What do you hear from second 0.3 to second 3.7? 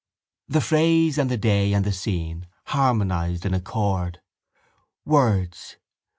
The phrase and the day and the scene harmonised in a